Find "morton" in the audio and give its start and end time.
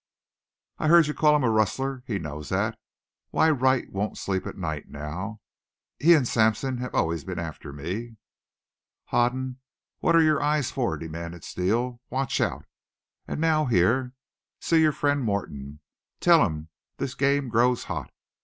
15.23-15.81